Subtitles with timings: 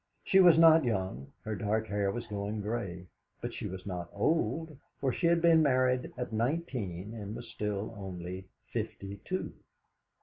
[0.23, 3.05] She was not young, her dark hair was going grey;
[3.39, 7.93] but she was not old, for she had been married at nineteen and was still
[7.95, 9.53] only fifty two.